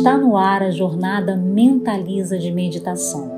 Está 0.00 0.16
no 0.16 0.34
ar 0.34 0.62
a 0.62 0.70
jornada 0.70 1.36
Mentaliza 1.36 2.38
de 2.38 2.50
Meditação, 2.50 3.30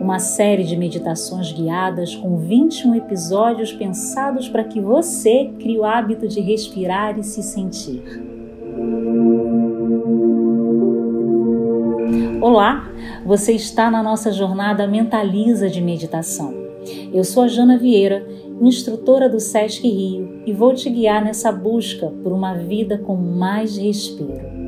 uma 0.00 0.18
série 0.18 0.64
de 0.64 0.74
meditações 0.74 1.52
guiadas 1.52 2.16
com 2.16 2.38
21 2.38 2.94
episódios 2.94 3.74
pensados 3.74 4.48
para 4.48 4.64
que 4.64 4.80
você 4.80 5.52
crie 5.60 5.78
o 5.78 5.84
hábito 5.84 6.26
de 6.26 6.40
respirar 6.40 7.18
e 7.18 7.22
se 7.22 7.42
sentir. 7.42 8.02
Olá, 12.40 12.90
você 13.26 13.52
está 13.52 13.90
na 13.90 14.02
nossa 14.02 14.32
jornada 14.32 14.86
Mentaliza 14.86 15.68
de 15.68 15.82
Meditação. 15.82 16.54
Eu 17.12 17.22
sou 17.22 17.42
a 17.42 17.48
Jana 17.48 17.76
Vieira, 17.76 18.26
instrutora 18.62 19.28
do 19.28 19.38
SESC 19.38 19.86
Rio, 19.86 20.42
e 20.46 20.54
vou 20.54 20.72
te 20.72 20.88
guiar 20.88 21.22
nessa 21.22 21.52
busca 21.52 22.10
por 22.22 22.32
uma 22.32 22.54
vida 22.54 22.96
com 22.96 23.14
mais 23.14 23.76
respiro. 23.76 24.61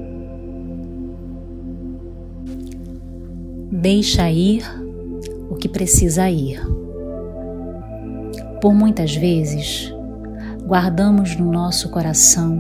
Deixa 3.77 4.31
ir 4.31 4.63
o 5.51 5.57
que 5.57 5.69
precisa 5.69 6.31
ir. 6.31 6.63
Por 8.63 8.73
muitas 8.73 9.17
vezes, 9.17 9.93
guardamos 10.65 11.35
no 11.35 11.51
nosso 11.51 11.91
coração, 11.91 12.57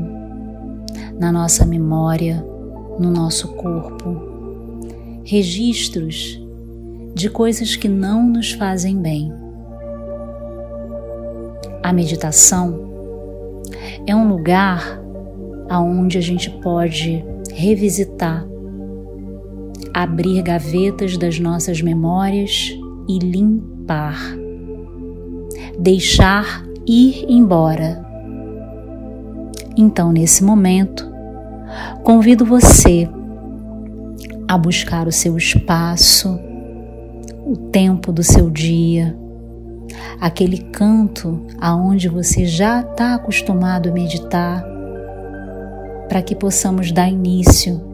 na 1.16 1.30
nossa 1.30 1.64
memória, 1.64 2.44
no 2.98 3.12
nosso 3.12 3.46
corpo, 3.54 5.22
registros 5.24 6.42
de 7.14 7.30
coisas 7.30 7.76
que 7.76 7.86
não 7.86 8.26
nos 8.26 8.50
fazem 8.50 9.00
bem. 9.00 9.32
A 11.80 11.92
meditação 11.92 12.90
é 14.04 14.16
um 14.16 14.26
lugar 14.26 15.00
aonde 15.68 16.18
a 16.18 16.20
gente 16.20 16.50
pode 16.50 17.24
revisitar, 17.52 18.44
abrir 19.94 20.42
gavetas 20.42 21.16
das 21.16 21.38
nossas 21.38 21.80
memórias 21.80 22.76
e 23.08 23.20
limpar, 23.20 24.18
deixar 25.78 26.64
ir 26.84 27.24
embora. 27.28 28.04
Então, 29.76 30.10
nesse 30.10 30.42
momento, 30.42 31.08
convido 32.02 32.44
você 32.44 33.08
a 34.48 34.58
buscar 34.58 35.06
o 35.06 35.12
seu 35.12 35.36
espaço, 35.36 36.40
o 37.46 37.56
tempo 37.56 38.12
do 38.12 38.24
seu 38.24 38.50
dia, 38.50 39.16
aquele 40.20 40.58
canto 40.58 41.46
aonde 41.60 42.08
você 42.08 42.44
já 42.44 42.80
está 42.80 43.14
acostumado 43.14 43.88
a 43.88 43.92
meditar, 43.92 44.64
para 46.08 46.20
que 46.20 46.34
possamos 46.34 46.90
dar 46.90 47.08
início 47.08 47.93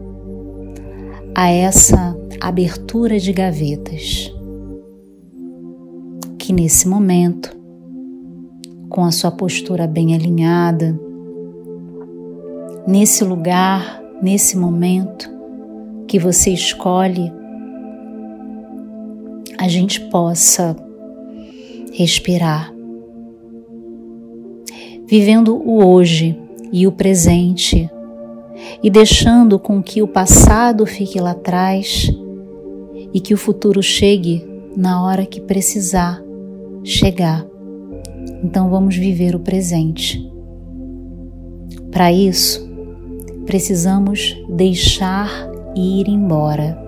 a 1.33 1.49
essa 1.49 2.17
abertura 2.39 3.19
de 3.19 3.31
gavetas. 3.31 4.33
Que 6.37 6.51
nesse 6.51 6.87
momento, 6.87 7.55
com 8.89 9.03
a 9.03 9.11
sua 9.11 9.31
postura 9.31 9.87
bem 9.87 10.13
alinhada, 10.13 10.99
nesse 12.87 13.23
lugar, 13.23 14.01
nesse 14.21 14.57
momento, 14.57 15.29
que 16.07 16.19
você 16.19 16.51
escolhe, 16.51 17.31
a 19.57 19.67
gente 19.67 20.01
possa 20.09 20.75
respirar, 21.93 22.73
vivendo 25.07 25.55
o 25.55 25.85
hoje 25.85 26.37
e 26.71 26.87
o 26.87 26.91
presente 26.91 27.89
e 28.81 28.89
deixando 28.89 29.59
com 29.59 29.81
que 29.81 30.01
o 30.01 30.07
passado 30.07 30.85
fique 30.85 31.19
lá 31.19 31.31
atrás 31.31 32.11
e 33.13 33.19
que 33.19 33.33
o 33.33 33.37
futuro 33.37 33.81
chegue 33.81 34.45
na 34.75 35.03
hora 35.03 35.25
que 35.25 35.41
precisar 35.41 36.21
chegar. 36.83 37.45
Então 38.43 38.69
vamos 38.69 38.95
viver 38.95 39.35
o 39.35 39.39
presente. 39.39 40.27
Para 41.91 42.11
isso, 42.11 42.69
precisamos 43.45 44.37
deixar 44.49 45.29
ir 45.75 46.07
embora. 46.07 46.79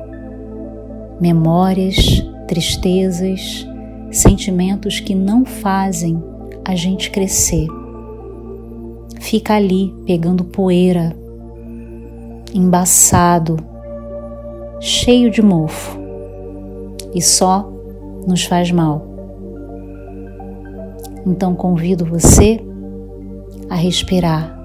Memórias, 1.20 2.26
tristezas, 2.48 3.68
sentimentos 4.12 5.00
que 5.00 5.14
não 5.14 5.46
fazem 5.46 6.22
a 6.66 6.76
gente 6.76 7.12
crescer. 7.12 7.68
Fica 9.20 9.56
ali 9.56 9.94
pegando 10.06 10.44
poeira, 10.44 11.16
embaçado, 12.54 13.58
cheio 14.80 15.32
de 15.32 15.42
mofo 15.42 15.98
e 17.14 17.22
só 17.22 17.72
nos 18.28 18.44
faz 18.44 18.72
mal. 18.72 19.08
Então 21.26 21.56
convido 21.56 22.06
você 22.06 22.60
a 23.70 23.76
respirar. 23.76 24.60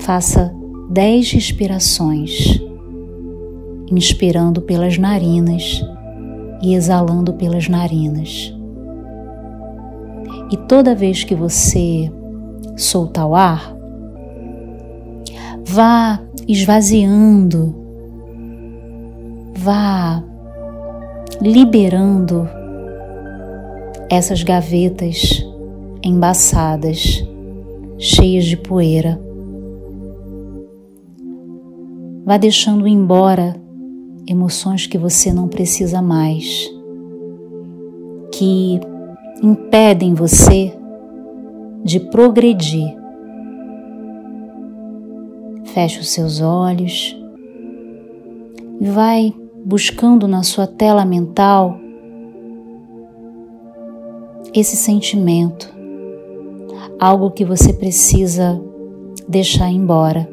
Faça 0.00 0.54
dez 0.90 1.30
respirações, 1.30 2.60
inspirando 3.90 4.62
pelas 4.62 4.98
narinas 4.98 5.84
e 6.62 6.74
exalando 6.74 7.34
pelas 7.34 7.68
narinas. 7.68 8.54
E 10.50 10.56
toda 10.56 10.94
vez 10.94 11.24
que 11.24 11.34
você 11.34 12.10
soltar 12.76 13.26
o 13.26 13.34
ar, 13.34 13.74
vá 15.66 16.20
esvaziando, 16.48 17.74
vá 19.56 20.22
liberando 21.40 22.48
essas 24.10 24.42
gavetas 24.42 25.44
embaçadas, 26.02 27.24
cheias 27.98 28.44
de 28.44 28.56
poeira 28.56 29.20
Vá 32.24 32.36
deixando 32.36 32.86
embora 32.86 33.56
emoções 34.28 34.86
que 34.86 34.96
você 34.96 35.32
não 35.32 35.48
precisa 35.48 36.00
mais, 36.00 36.70
que 38.30 38.78
impedem 39.42 40.14
você 40.14 40.72
de 41.84 41.98
progredir. 41.98 42.96
Feche 45.72 46.00
os 46.00 46.10
seus 46.10 46.42
olhos 46.42 47.16
e 48.78 48.86
vai 48.90 49.32
buscando 49.64 50.28
na 50.28 50.42
sua 50.42 50.66
tela 50.66 51.02
mental 51.02 51.78
esse 54.52 54.76
sentimento, 54.76 55.74
algo 57.00 57.30
que 57.30 57.42
você 57.42 57.72
precisa 57.72 58.60
deixar 59.26 59.70
embora. 59.70 60.28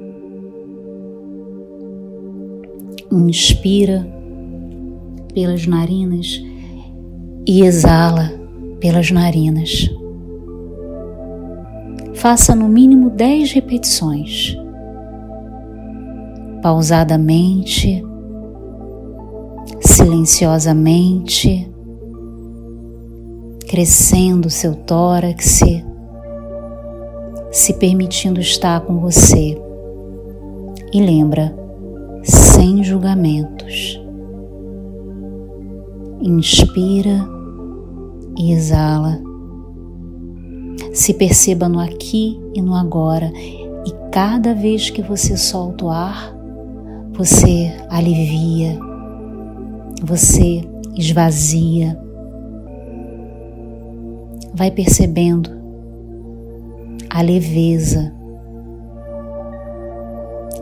Inspira 3.09 4.05
pelas 5.33 5.65
narinas 5.65 6.43
e 7.47 7.61
exala 7.61 8.29
pelas 8.81 9.09
narinas. 9.09 9.89
Faça 12.15 12.53
no 12.53 12.67
mínimo 12.67 13.09
10 13.09 13.53
repetições. 13.53 14.57
Pausadamente, 16.61 18.03
silenciosamente, 19.81 21.69
crescendo 23.67 24.49
seu 24.49 24.75
tórax, 24.75 25.61
se 27.51 27.73
permitindo 27.73 28.39
estar 28.39 28.81
com 28.81 28.99
você. 28.99 29.57
E 30.91 31.01
lembra, 31.01 31.55
sem 32.23 32.83
julgamentos. 32.83 34.01
Inspira 36.21 37.27
e 38.37 38.51
exala. 38.51 39.21
Se 40.93 41.13
perceba 41.13 41.69
no 41.69 41.79
aqui 41.79 42.39
e 42.53 42.61
no 42.61 42.75
agora, 42.75 43.31
e 43.85 43.91
cada 44.11 44.53
vez 44.53 44.89
que 44.89 45.01
você 45.01 45.37
solta 45.37 45.85
o 45.85 45.89
ar, 45.89 46.38
você 47.19 47.69
alivia, 47.89 48.79
você 50.01 50.61
esvazia. 50.95 51.99
Vai 54.53 54.71
percebendo 54.71 55.49
a 57.09 57.21
leveza. 57.21 58.13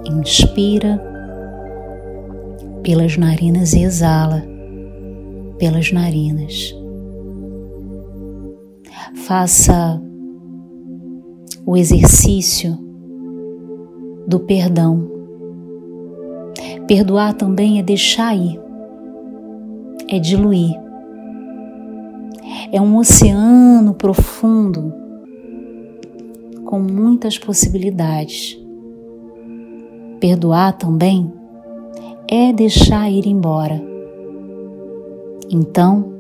Inspira 0.04 1.00
pelas 2.82 3.16
narinas 3.18 3.74
e 3.74 3.84
exala 3.84 4.44
pelas 5.60 5.92
narinas. 5.92 6.76
Faça 9.28 10.02
o 11.68 11.78
exercício 11.78 12.76
do 14.28 14.40
perdão. 14.40 15.17
Perdoar 16.88 17.34
também 17.34 17.80
é 17.80 17.84
deixar 17.84 18.34
ir, 18.34 18.58
é 20.08 20.18
diluir. 20.20 20.74
É 22.72 22.80
um 22.80 22.96
oceano 22.96 23.94
profundo 23.94 24.94
com 26.64 26.80
muitas 26.80 27.38
possibilidades. 27.38 28.58
Perdoar 30.22 30.78
também 30.78 31.30
é 32.30 32.54
deixar 32.54 33.12
ir 33.12 33.28
embora. 33.28 33.84
Então, 35.50 36.14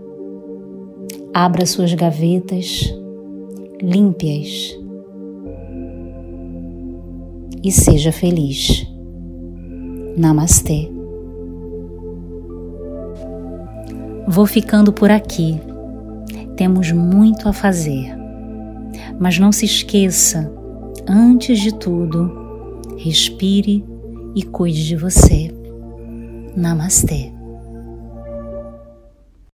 abra 1.33 1.65
suas 1.65 1.93
gavetas, 1.93 2.93
limpe-as 3.81 4.77
e 7.63 7.71
seja 7.71 8.11
feliz. 8.11 8.96
Namastê. 10.17 10.89
Vou 14.27 14.47
ficando 14.47 14.91
por 14.91 15.11
aqui. 15.11 15.61
Temos 16.55 16.91
muito 16.91 17.47
a 17.47 17.53
fazer. 17.53 18.17
Mas 19.19 19.37
não 19.37 19.51
se 19.51 19.65
esqueça, 19.65 20.51
antes 21.07 21.59
de 21.59 21.71
tudo, 21.71 22.81
respire 22.97 23.85
e 24.35 24.41
cuide 24.41 24.87
de 24.87 24.95
você. 24.95 25.53
Namastê. 26.55 27.36